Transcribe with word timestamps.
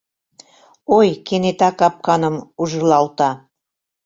Ой!— 0.97 1.09
кенета 1.27 1.69
капканым 1.79 2.35
ужылалта. 2.61 3.29